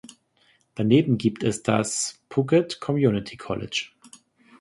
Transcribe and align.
Daneben 0.73 1.19
gibt 1.19 1.43
es 1.43 1.61
das 1.61 2.23
Phuket 2.27 2.79
Community 2.81 3.37
College. 3.37 3.91